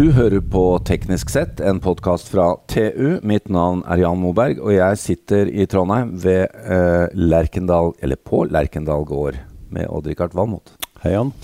[0.00, 3.18] Du hører på Teknisk sett, en podkast fra TU.
[3.20, 8.46] Mitt navn er Jan Moberg, og jeg sitter i Trondheim ved eh, Lerkendal, eller på
[8.48, 9.36] Lerkendal gård
[9.68, 10.72] med Odd-Rikard Valmot.
[11.02, 11.34] Hei, Jan.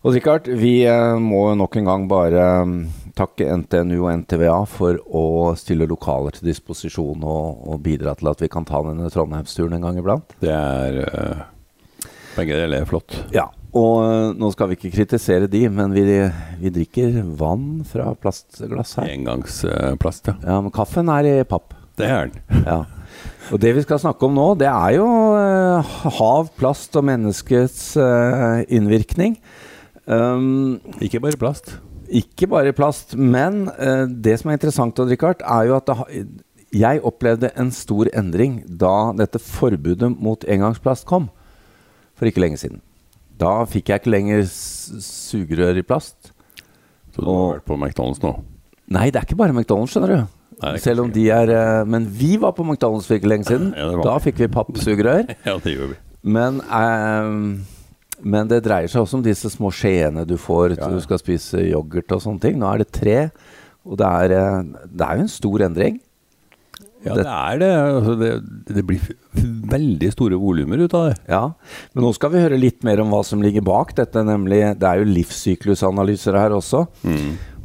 [0.00, 2.78] Odd-Rikard, vi eh, må nok en gang bare mm,
[3.20, 5.26] takke NTNU og NTVA for å
[5.60, 9.84] stille lokaler til disposisjon og, og bidra til at vi kan ta denne Trondheimsturen en
[9.84, 10.32] gang iblant.
[10.40, 11.44] Det er eh,
[12.38, 13.26] Begge deler er flott.
[13.36, 16.04] Ja, og uh, nå skal vi ikke kritisere de, men vi,
[16.60, 19.10] vi drikker vann fra plastglass her.
[19.16, 20.36] Engangsplast, ja.
[20.46, 21.74] Ja, men kaffen er i papp.
[21.98, 22.42] Det er den.
[22.70, 22.82] Ja.
[23.52, 25.06] Og det vi skal snakke om nå, det er jo
[25.38, 29.36] eh, hav, plast og menneskets eh, innvirkning.
[30.08, 31.78] Um, Ikke bare plast.
[32.08, 36.24] ikke bare plast, men eh, det som er interessant, Odd Rikard, er jo at det,
[36.74, 41.28] jeg opplevde en stor endring da dette forbudet mot engangsplast kom
[42.18, 42.82] for ikke lenge siden.
[43.40, 46.30] Da fikk jeg ikke lenger sugerør i plast.
[47.14, 48.32] Så du har vært på McDonald's nå?
[48.94, 50.40] Nei, det er ikke bare McDonald's, skjønner du.
[50.62, 53.72] Nei, Selv om de er eh, Men vi var på McDonald's for ikke lenge siden.
[53.74, 55.32] Ja, Da fikk vi pappsugerør.
[55.48, 56.00] Ja, det gjorde vi.
[56.34, 60.96] Men, eh, men det dreier seg også om disse små skjeene du får Ja, til
[61.00, 62.60] du skal spise yoghurt og sånne ting.
[62.62, 63.18] Nå er det tre,
[63.84, 65.98] og det er, eh, det er jo en stor endring.
[67.04, 67.70] Ja, det er det.
[67.78, 68.30] Altså, det,
[68.74, 69.08] det blir
[69.74, 71.16] veldig store volumer ut av det.
[71.28, 71.42] Ja,
[71.92, 74.24] Men nå skal vi høre litt mer om hva som ligger bak dette.
[74.24, 76.86] nemlig Det er jo livssyklusanalyser her også.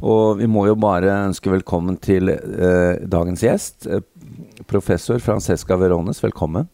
[0.00, 3.88] Og vi må jo bare ønske velkommen til eh, dagens gjest.
[3.88, 4.04] Eh,
[4.70, 6.68] professor Francesca Verones, velkommen.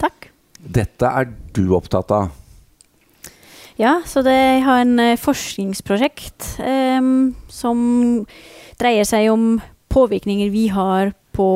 [0.00, 0.30] Takk.
[0.58, 2.32] Dette er du opptatt av.
[3.78, 7.10] Ja, så det, jeg har en eh, forskningsprosjekt eh,
[7.50, 7.80] som
[8.78, 9.56] dreier seg om
[9.94, 11.48] påvirkninger vi har på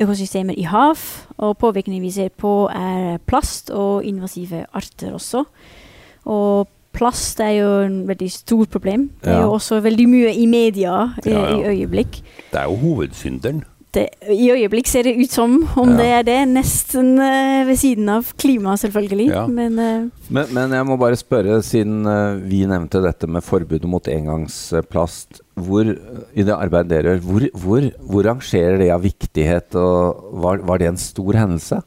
[0.00, 0.98] økosystemer i hav.
[1.38, 5.44] Og påvirkningen vi ser på, er plast og invasive arter også.
[6.24, 9.10] Og plast er jo en veldig stort problem.
[9.24, 10.94] Det er jo også veldig mye i media
[11.24, 11.56] i, Ja, ja.
[11.56, 12.20] i øyeblikk.
[12.52, 13.64] Det er jo hovedsynderen.
[13.90, 15.96] Det, I øyeblikk ser det ut som om Ja.
[15.98, 19.26] det er det, nesten uh, ved siden av klima, selvfølgelig.
[19.32, 19.46] Ja.
[19.50, 23.90] Men uh, Men, men jeg må bare spørre, siden uh, vi nevnte dette med forbudet
[23.90, 25.40] mot engangsplast.
[25.58, 29.74] Hvor, I det arbeidet dere gjør, hvor, hvor, hvor rangerer det av viktighet?
[29.74, 31.80] og Var, var det en stor hendelse?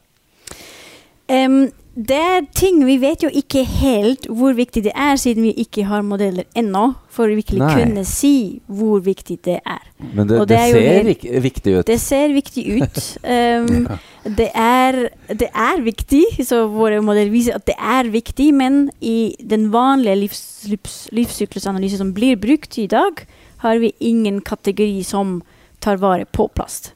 [1.32, 5.52] Em, det er ting vi vet jo ikke helt hvor viktig det er, siden vi
[5.62, 7.74] ikke har modeller ennå, for å virkelig Nei.
[7.78, 8.32] kunne si
[8.66, 9.84] hvor viktig det er.
[10.02, 11.86] Men det, det, det er ser rik- viktig ut.
[11.86, 12.98] Det ser viktig ut.
[13.36, 13.86] Em,
[14.26, 14.98] det, er,
[15.30, 20.18] det er viktig, så våre modeller viser at det er viktig, men i den vanlige
[20.24, 23.22] livs, livs, livssyklusanalysen som blir brukt i dag,
[23.62, 25.38] har vi ingen kategori som
[25.84, 26.90] tar vare på plast.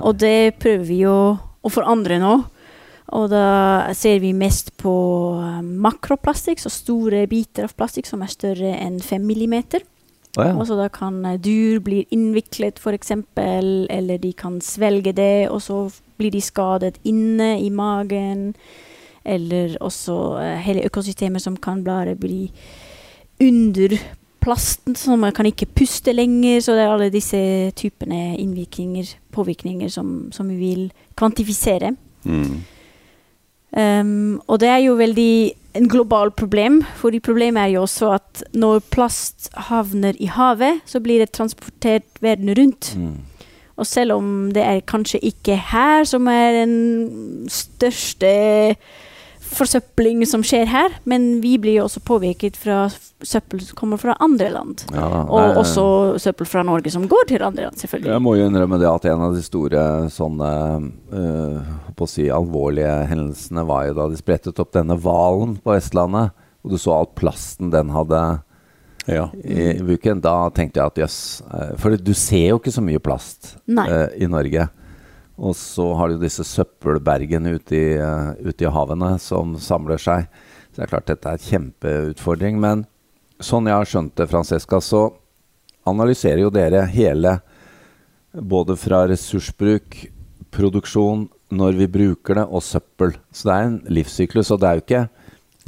[0.00, 2.38] Og det prøver vi jo å forandre nå.
[3.16, 4.94] Og da ser vi mest på
[5.40, 9.84] eh, makroplastikk, så store biter av plastikk som er større enn fem millimeter.
[10.36, 10.52] Oh, ja.
[10.52, 15.62] Og så da kan eh, dyr bli innviklet, f.eks., eller de kan svelge det, og
[15.64, 15.80] så
[16.20, 18.52] blir de skadet inne i magen.
[19.24, 22.50] Eller også eh, hele økosystemer som kan bare bli
[23.40, 23.96] under
[24.44, 26.60] plasten, så man kan ikke puste lenger.
[26.60, 27.38] Så det er alle disse
[27.72, 31.96] typene innvirkninger, påvirkninger, som, som vi vil kvantifisere.
[32.28, 32.58] Mm.
[33.76, 35.32] Um, og det er jo veldig
[35.78, 41.00] en global problem, for problemet er jo også at når plast havner i havet, så
[41.00, 42.94] blir det transportert verden rundt.
[42.96, 43.18] Mm.
[43.78, 48.74] Og selv om det er kanskje ikke her som er den største
[49.50, 52.86] forsøpling som skjer her, men vi blir jo også påvirket fra
[53.26, 54.84] søppel som kommer fra andre land.
[54.94, 55.08] Ja.
[55.24, 55.84] Og Nei, også
[56.22, 58.12] søppel fra Norge som går til andre land, selvfølgelig.
[58.12, 60.50] Jeg må jo innrømme det at en av de store sånne
[61.12, 65.74] øh, på å si alvorlige hendelsene var jo da de sprettet opp denne hvalen på
[65.74, 68.22] Vestlandet, og du så all plasten den hadde
[69.08, 69.30] Ja.
[69.40, 70.20] i buken.
[70.20, 74.08] Da tenkte jeg at jøss Yes, For du ser jo ikke så mye plast øh,
[74.20, 74.68] i Norge.
[75.38, 80.26] Og så har du disse søppelbergene ute i, øh, ute i havene som samler seg.
[80.72, 82.58] Så det er klart dette er en kjempeutfordring.
[82.58, 82.84] Men
[83.38, 85.08] sånn jeg har skjønt det, Francesca, så
[85.88, 87.38] analyserer jo dere hele
[88.32, 90.02] både fra ressursbruk,
[90.54, 93.14] produksjon, når vi bruker det, og søppel.
[93.32, 94.50] Så det er en livssyklus.
[94.52, 95.08] Og det er jo ikke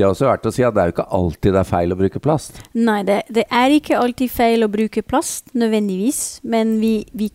[0.01, 1.93] Det er også verdt å si at det er jo ikke alltid det er feil
[1.93, 2.61] å bruke plast.
[2.73, 6.41] Nei, det, det er ikke alltid feil å bruke plast, nødvendigvis.
[6.41, 7.29] Men vi, vi,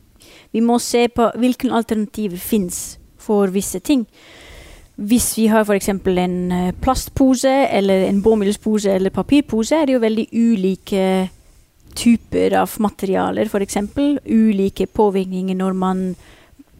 [0.56, 4.06] vi må se på hvilke alternativer fins for visse ting.
[4.96, 5.90] Hvis vi har f.eks.
[5.92, 11.08] en eh, plastpose eller en bomullspose eller papirpose, er det jo veldig ulike
[11.96, 13.82] typer av materialer, f.eks.
[14.24, 16.08] Ulike påvirkninger når man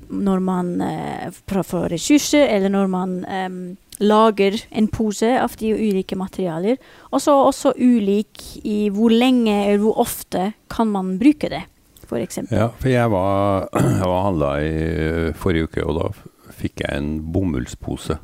[0.06, 3.56] når man uh, får ressurser, eller når man um,
[3.98, 6.78] lager en pose av de ulike materialer.
[7.10, 11.64] Og så også ulik i hvor lenge eller hvor ofte kan man bruke det,
[12.06, 12.40] f.eks.
[12.52, 13.68] Ja, for jeg var,
[14.02, 18.20] jeg var handla i forrige uke, og da fikk jeg en bomullspose.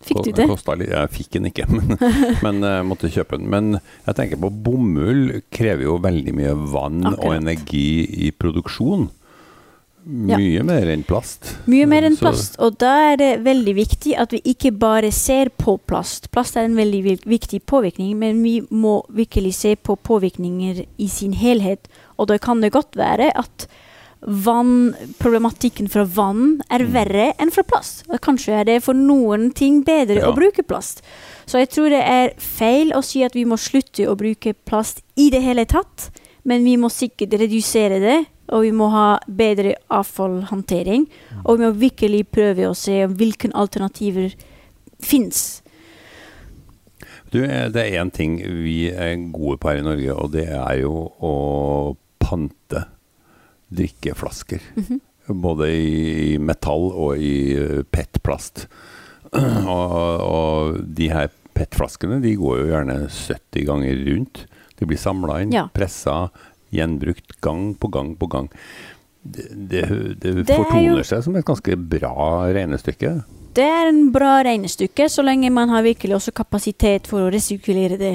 [0.00, 0.46] Fikk du det?
[0.48, 1.92] Litt, jeg fikk den ikke, men,
[2.40, 3.50] men jeg måtte kjøpe den.
[3.52, 3.72] Men
[4.06, 7.26] jeg tenker på bomull krever jo veldig mye vann Akkurat.
[7.26, 7.88] og energi
[8.28, 9.10] i produksjon.
[10.04, 10.64] Mye ja.
[10.64, 11.52] mer enn plast.
[11.68, 12.56] Mye mer enn plast.
[12.62, 16.30] Og da er det veldig viktig at vi ikke bare ser på plast.
[16.32, 21.36] Plast er en veldig viktig påvirkning, men vi må virkelig se på påvirkninger i sin
[21.36, 21.90] helhet.
[22.16, 23.68] Og da kan det godt være at
[24.20, 26.90] vann, problematikken fra vann er mm.
[26.96, 28.04] verre enn fra plast.
[28.24, 30.30] Kanskje er det for noen ting bedre ja.
[30.30, 31.04] å bruke plast.
[31.48, 35.04] Så jeg tror det er feil å si at vi må slutte å bruke plast
[35.20, 36.10] i det hele tatt,
[36.48, 38.20] men vi må sikkert redusere det
[38.50, 41.06] og vi må ha bedre avfallhåndtering.
[41.06, 41.42] Mm.
[41.44, 44.34] Og vi må virkelig prøve å se hvilke alternativer
[45.00, 45.62] fins.
[47.30, 51.06] det er én ting vi er gode på her i Norge, og det er jo
[51.22, 51.34] å
[52.18, 52.84] pante
[53.70, 54.60] drikkeflasker.
[54.76, 55.00] Mm -hmm.
[55.26, 58.68] Både i metall og i eh, PET-plast.
[59.66, 64.46] Og, og, de her PET-flaskene de går jo gjerne 70 ganger rundt.
[64.78, 65.68] De blir samla inn, ja.
[65.72, 66.30] pressa,
[66.74, 68.48] Gjenbrukt gang på gang på gang.
[69.22, 69.82] Det, det,
[70.22, 73.18] det, det fortoner seg som et ganske bra regnestykke.
[73.56, 77.98] Det er en bra regnestykke, så lenge man har virkelig også kapasitet for å resirkulere
[78.00, 78.14] det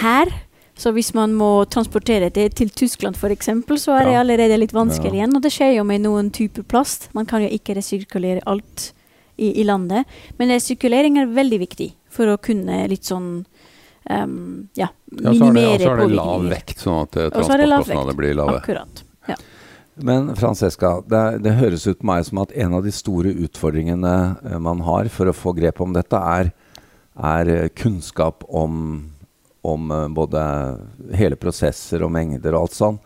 [0.00, 0.30] her.
[0.78, 5.20] Så hvis man må transportere det til Tyskland f.eks., så er det allerede litt vanskelig
[5.20, 5.36] igjen.
[5.36, 7.08] Og det skjer jo med noen typer plast.
[7.14, 8.90] Man kan jo ikke resirkulere alt
[9.36, 10.10] i, i landet.
[10.38, 13.44] Men resirkulering er veldig viktig for å kunne litt sånn
[14.10, 18.36] um, ja, minimere ja, Og så er det lav vekt, sånn at eh, transportkostnadene blir
[18.38, 18.58] lave.
[18.60, 19.04] Akkurat.
[19.30, 19.36] Ja.
[19.94, 24.14] Men Francesca, det, det, høres ut på meg som at en av de store utfordringene
[24.44, 26.52] eh, man har for å få grep om dette, er,
[27.14, 28.80] er eh, kunnskap om,
[29.62, 30.42] om, både
[31.16, 33.00] hele prosesser og mengder og alt sånn.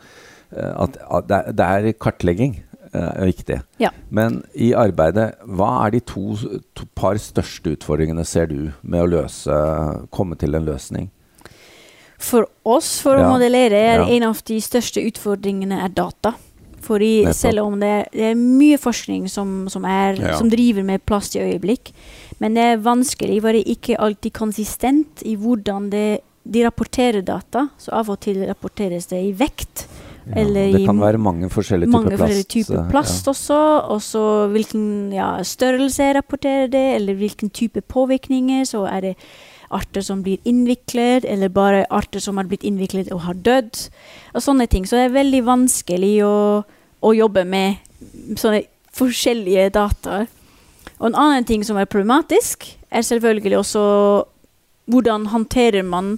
[0.48, 2.54] At, at det, det, er kartlegging
[2.93, 3.61] er viktig.
[3.82, 3.93] Ja.
[4.08, 6.35] Men i arbeidet, hva er de to,
[6.76, 9.61] to, par største utfordringene, ser du, med å løse,
[10.14, 11.11] komme til en løsning?
[12.19, 13.26] For oss, for ja.
[13.26, 14.11] å modellere, er ja.
[14.17, 16.35] en av de største utfordringene er data.
[16.88, 17.37] Fordi Nettopp.
[17.37, 20.37] selv om det er, det er, mye forskning som, som, er, ja.
[20.38, 21.93] som, driver med plast i øyeblikk,
[22.43, 26.06] men det er vanskelig, for det er ikke alltid konsistent i hvordan det,
[26.49, 27.67] de rapporterer data.
[27.82, 29.87] Så av og til rapporteres det i vekt.
[30.36, 32.48] Ja, det kan være mange forskjellige typer plast.
[32.52, 33.30] Typer plast ja.
[33.30, 33.60] også.
[33.94, 34.22] Og så
[34.52, 38.64] hvilken ja, størrelse rapporterer det, eller hvilken type påvirkninger.
[38.64, 39.14] Så er det
[39.70, 43.88] arter som blir innviklet, eller bare arter som har blitt innviklet og har dødd.
[44.34, 44.88] Og sånne ting.
[44.88, 46.34] Så det er veldig vanskelig å,
[47.00, 48.64] å jobbe med sånne
[48.98, 50.25] forskjellige data.
[50.98, 53.84] Og en annen ting som er problematisk, er selvfølgelig også
[54.88, 56.16] hvordan håndterer man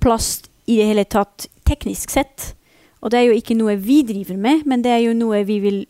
[0.00, 2.54] plast i det hele tatt teknisk sett.
[3.00, 5.58] Og det er jo ikke noe vi driver med, men det er jo noe vi
[5.62, 5.80] vil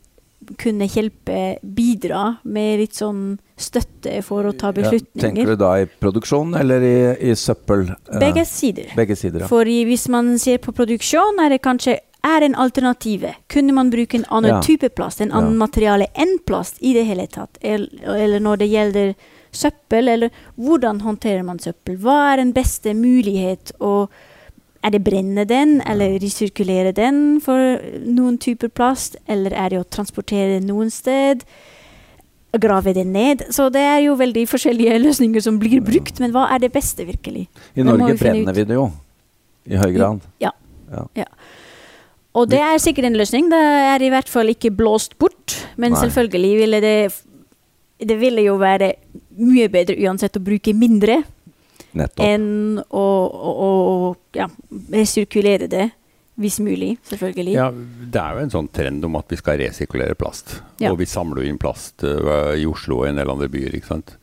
[0.58, 5.20] kunne hjelpe, bidra med litt sånn støtte for å ta beslutninger.
[5.20, 6.94] Ja, tenker du da i produksjon eller i,
[7.30, 7.90] i søppel?
[8.18, 8.94] Begge sider.
[8.96, 9.50] Begge sider ja.
[9.50, 13.34] For hvis man ser på produksjon, er det kanskje er en alternative.
[13.52, 14.62] Kunne man bruke en annen ja.
[14.64, 17.60] type plast, en annen materiale enn plast i det hele tatt?
[17.60, 19.14] Eller, eller når det gjelder
[19.50, 21.98] søppel, eller hvordan håndterer man søppel?
[22.00, 24.08] Hva er den beste mulighet å
[24.80, 29.18] er det brenne den, eller resirkulere den for noen typer plast?
[29.28, 31.44] Eller er det å transportere den noen sted?
[32.60, 33.44] Grave den ned?
[33.54, 36.20] Så det er jo veldig forskjellige løsninger som blir brukt.
[36.22, 37.46] Men hva er det beste, virkelig?
[37.76, 38.88] I Norge brenner vi det jo.
[39.68, 40.24] I høy grad.
[40.40, 40.54] Ja.
[40.90, 41.04] ja.
[41.20, 41.28] ja.
[42.40, 43.50] Og det er sikkert en løsning.
[43.52, 45.58] Det er i hvert fall ikke blåst bort.
[45.76, 46.00] Men Nei.
[46.06, 46.96] selvfølgelig ville det
[48.00, 48.94] Det ville jo være
[49.36, 51.18] mye bedre uansett å bruke mindre
[51.92, 52.22] Nettopp.
[52.22, 54.46] enn å, å, å ja,
[54.92, 55.88] resirkulere det.
[56.40, 57.52] Hvis mulig, selvfølgelig.
[57.52, 60.54] Ja, Det er jo en sånn trend om at vi skal resirkulere plast.
[60.80, 60.88] Ja.
[60.88, 63.76] Og vi samler jo inn plast uh, i Oslo og en del andre byer.
[63.76, 64.14] ikke sant?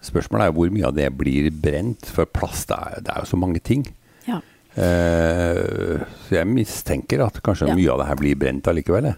[0.00, 3.40] Spørsmålet er hvor mye av det blir brent, for plast er, det er jo så
[3.40, 3.84] mange ting.
[4.24, 4.40] Ja.
[4.78, 7.76] Uh, så jeg mistenker at kanskje ja.
[7.76, 9.10] mye av det her blir brent allikevel.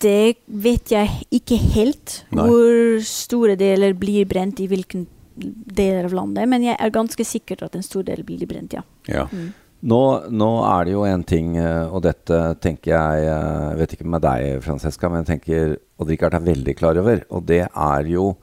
[0.00, 2.46] Det vet jeg ikke helt, Nei.
[2.46, 5.08] hvor store deler blir brent i hvilken
[5.40, 6.48] deler av landet.
[6.50, 8.84] Men jeg er ganske sikker at en stor del blir brent, ja.
[9.10, 9.26] ja.
[9.32, 9.50] Mm.
[9.80, 13.94] Nå, nå, er det jo en ting, eh, og dette tenker jeg Jeg eh, vet
[13.96, 17.64] ikke med deg, Francesca, men jeg tenker Odd Rikard er veldig klar over, og det
[17.64, 18.34] er jo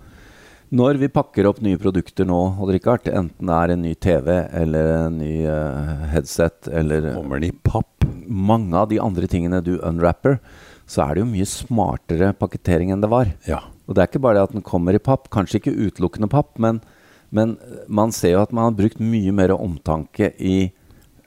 [0.68, 4.28] når vi pakker opp nye produkter nå, Odd Rikard, enten det er en ny TV
[4.36, 8.04] eller en ny uh, headset eller Kommer det i papp?
[8.28, 10.42] Mange av de andre tingene du unwrapper,
[10.84, 13.32] så er det jo mye smartere pakketering enn det var.
[13.48, 13.62] Ja.
[13.88, 16.58] Og det er ikke bare det at den kommer i papp, kanskje ikke utelukkende papp,
[16.60, 16.82] men,
[17.32, 17.56] men
[17.88, 20.58] man ser jo at man har brukt mye mer omtanke i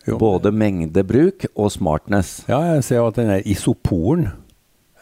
[0.07, 0.19] Jo.
[0.21, 2.43] både mengdebruk og smartness.
[2.49, 4.29] Ja, jeg ser jo at den der isoporen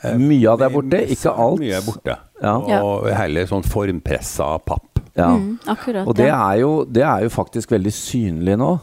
[0.02, 1.62] eh, Mye av det er borte, ikke alt.
[1.62, 2.16] Mye er borte.
[2.42, 2.54] Ja.
[2.78, 5.02] Og heller sånn formpressa papp.
[5.18, 5.32] Ja.
[5.34, 6.06] Mm, akkurat.
[6.06, 8.76] Og det er, jo, det er jo faktisk veldig synlig nå.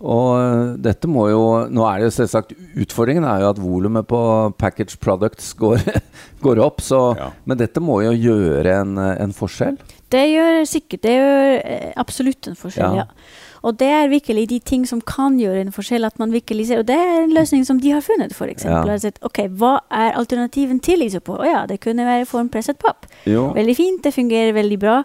[0.00, 4.06] Og øh, dette må jo Nå er det jo selvsagt Utfordringen er jo at volumet
[4.08, 4.20] på
[4.58, 5.82] package products går,
[6.44, 7.30] går opp, så Ja.
[7.44, 9.76] Men dette må jo gjøre en, en forskjell.
[10.10, 13.04] Det gjør sikkert Det gjør eh, absolutt en forskjell, Ja.
[13.04, 13.38] ja.
[13.62, 16.04] Og det er virkelig de ting som kan gjøre en forskjell.
[16.08, 18.64] at man virkelig ser, Og det er en løsning som de har funnet, f.eks.
[18.64, 18.80] Ja.
[18.88, 19.10] Ja.
[19.22, 21.42] Ok, hva er alternativen til isopor?
[21.44, 23.04] Å ja, det kunne være formpresset papp.
[23.28, 23.50] Jo.
[23.52, 25.02] Veldig fint, det fungerer veldig bra.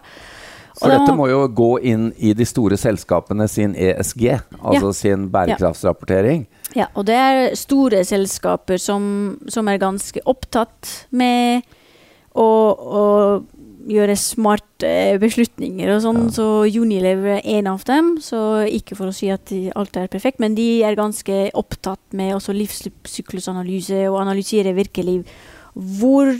[0.76, 4.26] For dette må jo gå inn i de store selskapene sin ESG,
[4.60, 6.44] altså sin bærekraftsrapportering.
[6.76, 11.64] Ja, og det er store selskaper som, som er ganske opptatt med
[12.36, 13.04] å, å
[13.86, 14.92] gjøre smarte
[15.22, 16.22] beslutninger og sånn.
[16.26, 16.34] Ja.
[16.36, 16.46] Så
[16.82, 18.16] Unilever er en av dem.
[18.22, 22.34] Så ikke for å si at alt er perfekt, men de er ganske opptatt med
[22.36, 25.22] også livssyklusanalyse og analysere virkelig
[25.76, 26.32] hvor,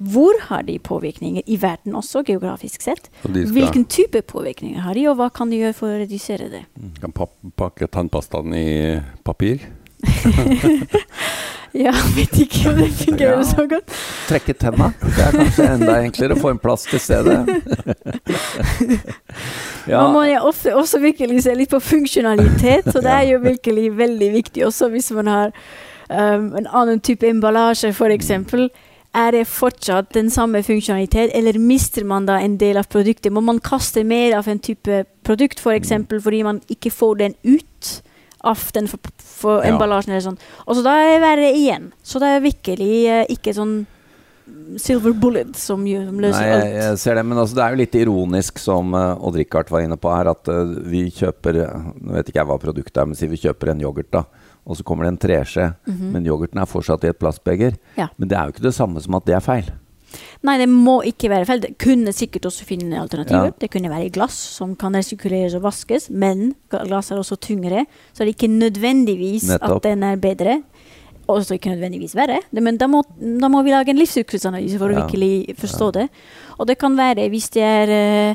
[0.00, 3.10] hvor har de påvirkninger i verden også, geografisk sett.
[3.20, 6.64] Skal Hvilken type påvirkninger har de, og hva kan de gjøre for å redusere det?
[7.02, 7.12] kan
[7.56, 8.66] pakke tannpastaen i
[9.24, 9.60] papir.
[11.70, 13.44] Ja, vet ikke om det fungerer Ja.
[13.46, 13.92] så godt.
[14.26, 14.88] Trekke tenna.
[14.98, 17.46] Det er kanskje enda enklere å få en plass til stedet.
[19.86, 23.86] Man må jo ofte også virkelig se litt på funksjonalitet, så det er jo virkelig
[23.98, 25.52] veldig viktig også hvis man har
[26.10, 28.30] um, en annen type emballasje, f.eks.
[29.14, 33.32] Er det fortsatt den samme funksjonalitet, eller mister man da en del av produktet?
[33.32, 35.62] Må man kaste mer av en type produkt, f.eks.
[35.62, 38.02] For eksempel, fordi man ikke får den ut
[38.44, 39.72] av den for, for Ja.
[39.72, 40.12] emballasjen?
[40.14, 40.38] eller sånn.
[40.66, 41.92] Og så da er det verre igjen.
[42.02, 43.74] Så det er virkelig uh, ikke sånn
[44.78, 46.76] silver bullet som, løser Nei, jeg, alt.
[46.84, 49.80] jeg ser det, men altså, det er jo litt ironisk, som uh, Odd Rikard var
[49.86, 53.06] inne på her, at eh, vi kjøper eh, Nå vet ikke jeg hva produktet er,
[53.10, 54.24] men si vi kjøper en yoghurt, da.
[54.66, 56.10] Og så kommer det en treskje, Mhm.
[56.14, 57.74] men yoghurten er fortsatt i et plastbeger.
[57.96, 58.08] Ja.
[58.18, 59.70] Men det er jo ikke det samme som at det er feil.
[60.42, 61.60] Nei, det må ikke være feil.
[61.62, 63.52] Det kunne sikkert også finne alternativer.
[63.52, 63.58] Ja.
[63.62, 67.84] Det kunne være i glass som kan resirkuleres og vaskes, men glass er også tyngre,
[68.12, 69.76] så det er ikke nødvendigvis Nettopp.
[69.76, 70.56] at den er bedre.
[71.30, 74.90] Også ikke nødvendigvis verre, det, men da må, da må vi lage en livssyklusanalyse for
[74.90, 76.08] å virkelig forstå det.
[76.58, 77.92] Og det kan være hvis det er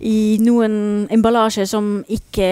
[0.00, 2.48] i noen emballasjer som ikke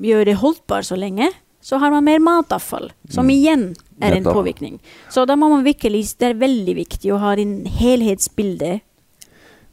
[0.00, 1.30] gjør det holdbar så lenge,
[1.64, 3.30] så har man mer matavfall, som Mm.
[3.32, 3.62] igjen
[4.02, 4.78] er en påvirkning.
[5.08, 8.80] Så da må man virkelig, det er veldig viktig å ha en helhetsbilde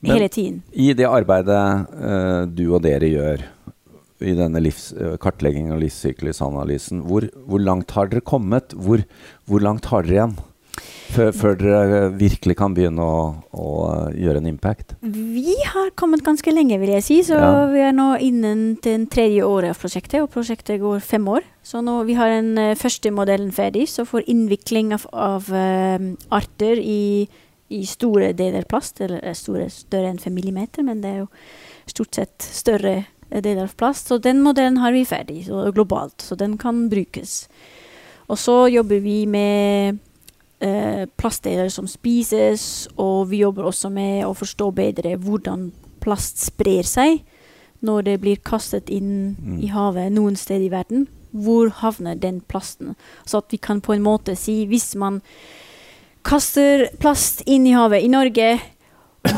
[0.01, 0.61] Men- hele tiden.
[0.73, 3.43] I det arbeidet uh, du og dere gjør
[4.21, 4.91] i denne livs,
[5.23, 8.73] kartleggingen og livssyklusanalysen, hvor, hvor langt har dere kommet?
[8.77, 9.03] Hvor,
[9.49, 10.39] hvor langt har dere igjen?
[11.11, 13.71] Før, før dere virkelig kan begynne å, å
[14.15, 14.93] gjøre en impact?
[15.03, 17.17] Vi har kommet ganske lenge, vil jeg si.
[17.27, 17.65] Så Ja.
[17.67, 21.43] vi er nå innen den tredje året av prosjektet, og prosjektet går fem år.
[21.67, 26.79] Så nå vi har den første modellen ferdig, så for innvikling av, av um, arter
[26.79, 27.27] i,
[27.69, 31.29] i store deler plast, eller store, større enn fem millimeter, men det er jo
[31.91, 33.01] stort sett større
[33.31, 34.07] deler av plast.
[34.11, 37.47] Så den modellen har vi ferdig, så globalt, så den kan brukes.
[38.27, 39.97] Og så jobber vi med
[40.61, 45.71] eh, plastdeler som spises, og vi jobber også med å forstå bedre hvordan
[46.01, 47.21] plast sprer seg
[47.81, 49.57] når det blir kastet inn Mm.
[49.63, 51.07] i havet noen sted i verden.
[51.33, 52.95] Hvor havner den plasten?
[53.25, 55.21] Så at vi kan på en måte si hvis man
[56.23, 58.59] kaster plast inn i havet i Norge,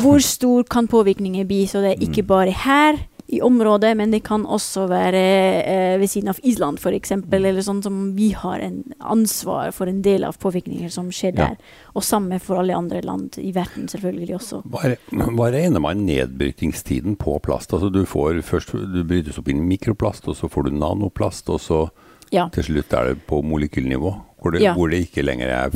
[0.02, 1.66] hvor stor kan påvirkningen bli?
[1.68, 2.28] Så det er ikke Mm.
[2.28, 2.98] bare her
[3.34, 5.22] i området, men det kan også være
[5.66, 7.34] eh, ved siden av Island f.eks., Mm.
[7.34, 11.48] eller sånn som vi har en ansvar for en del av påvirkninger som skjer Ja.
[11.48, 11.58] der.
[11.96, 14.64] Og samme for alle andre land i verden selvfølgelig også.
[14.70, 17.74] Hva, hva regner man nedbrytingstiden på plast?
[17.74, 21.60] Altså du får først du brytes opp i mikroplast, og så får du nanoplast, og
[21.62, 21.90] så
[22.32, 22.48] Ja.
[22.50, 24.74] til slutt er det på molekylnivå, hvor det, Ja.
[24.74, 25.70] hvor det ikke lenger er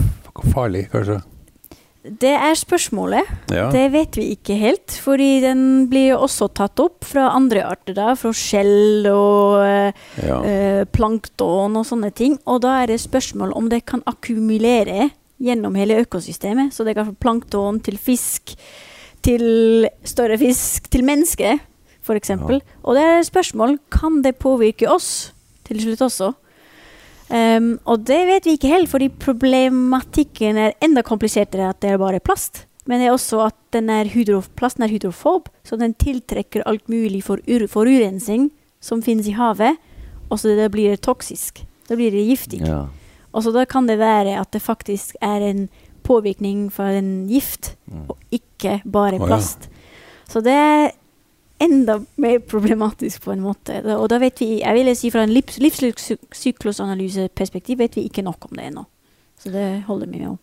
[0.54, 1.22] farlig, kanskje?
[2.08, 3.28] Det er spørsmålet.
[3.52, 3.68] Ja.
[3.74, 5.62] Det vet vi ikke helt, fordi den
[5.92, 9.64] blir jo også tatt opp fra andre arter, da, fra skjell og
[10.24, 10.40] ja.
[10.40, 12.38] eh, plankton og sånne ting.
[12.48, 15.10] Og da er det spørsmål om det kan akkumulere
[15.44, 16.74] gjennom hele økosystemet.
[16.74, 18.56] Så det kan fra plankton til fisk,
[19.26, 21.58] til større fisk, til menneske,
[22.08, 22.34] f.eks.
[22.34, 22.60] Ja.
[22.84, 25.34] Og det er spørsmål kan det påvirke oss
[25.68, 26.32] til slutt også.
[27.34, 32.02] Ehm, og det vet vi ikke helt, fordi problematikken er enda komplisertere at det er
[32.02, 32.66] bare plast.
[32.88, 36.88] Men det er også at den er hydro, plasten er hydrofob, så den tiltrekker alt
[36.88, 38.48] mulig for ur, forurensning
[38.80, 39.76] som finnes i havet.
[40.32, 41.66] Og så det blir det toksisk.
[41.88, 42.62] Da blir det giftig.
[42.64, 42.86] Ja.
[43.36, 45.68] Og så da kan det være at det faktisk er en
[46.08, 47.76] påvirkning fra en gift
[48.08, 49.68] og ikke bare plast.
[50.28, 50.92] Så det er
[51.60, 53.82] enda mer problematisk på en måte.
[53.96, 58.46] Og da vet vi, jeg vil si fra en livs, livssyklusanalyseperspektiv vet vi ikke nok
[58.50, 58.84] om det ennå.
[59.42, 60.40] Så det holder vi med om.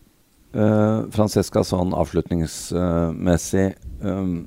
[0.55, 3.75] Uh, Francesca, sånn avslutningsmessig
[4.07, 4.47] um,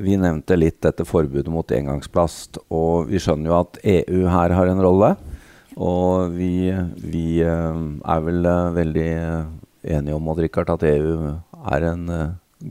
[0.00, 4.66] Vi nevnte litt dette forbudet mot engangsplast, og vi skjønner jo at EU her har
[4.72, 5.10] en rolle.
[5.76, 9.12] Og vi, vi uh, er vel uh, veldig
[9.92, 11.36] enige om Odd Rikard, at EU
[11.68, 12.08] er en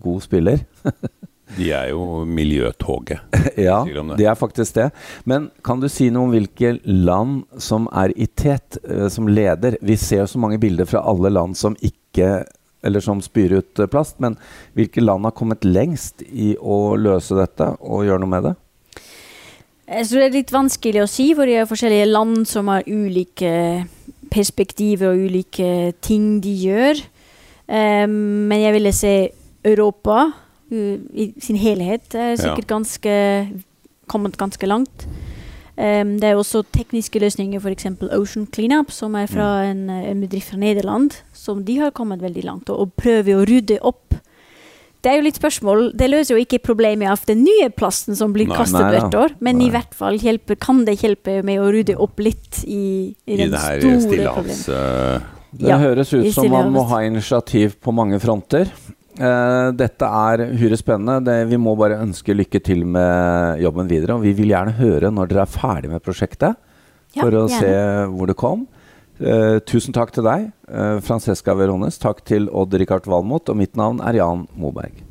[0.01, 0.65] god spiller.
[1.57, 3.19] De er jo miljøtoget.
[3.67, 4.89] ja, de er faktisk det.
[5.27, 9.77] Men kan du si noe om hvilke land som er i tet, eh, som leder?
[9.81, 12.41] Vi ser jo så mange bilder fra alle land som ikke
[12.81, 14.37] eller som spyr ut eh, plast, men
[14.77, 18.55] hvilke land har kommet lengst i å løse dette og gjøre noe med det?
[19.91, 22.87] Jeg tror det er litt vanskelig å si, for det er forskjellige land som har
[22.87, 23.51] ulike
[24.31, 27.01] perspektiver og ulike ting de gjør.
[27.67, 29.13] Um, men jeg ville se
[29.67, 30.29] Europa
[30.71, 33.13] i sin helhet er sikkert ganske
[34.11, 35.05] kommet ganske langt.
[35.81, 37.87] Um, det er også tekniske løsninger, f.eks.
[38.13, 42.43] Ocean Cleanup, som er fra en, en bedrift fra Nederland, som de har kommet veldig
[42.43, 44.17] langt, og, og prøver å rydde opp.
[45.01, 45.87] Det er jo litt spørsmål.
[45.97, 48.57] Det løser jo ikke problemet av den nye plasten som blir Nei.
[48.59, 49.71] kastet Nei hvert år, men Nei.
[49.71, 53.39] i hvert fall hjelper, kan det hjelpe med å rydde opp litt i, i, I
[53.39, 54.65] den det her store stillehavs...
[54.67, 55.21] problemet.
[55.23, 58.69] eh, Det Ja, høres ut som man må ha initiativ på mange fronter.
[59.21, 61.19] Eh, dette er uhyre spennende.
[61.27, 64.17] Det, vi må bare ønske lykke til med jobben videre.
[64.17, 66.57] Og vi vil gjerne høre når dere er ferdig med prosjektet,
[67.13, 67.59] Ja, for å gjerne.
[67.59, 68.67] se hvor det kom.
[69.21, 71.99] Uh, tusen takk til deg, uh, Francesca Verones.
[72.01, 73.51] Takk til Odd Rikard Valmot.
[73.53, 75.10] Og mitt navn er Jan Moberg.